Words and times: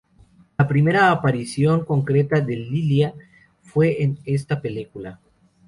La 0.57 0.67
primera 0.67 1.11
aparición 1.11 1.85
concreta 1.85 2.41
de 2.41 2.55
Lilia 2.55 3.13
fue 3.61 4.01
en 4.01 4.17
esta 4.25 4.59
película. 4.59 5.19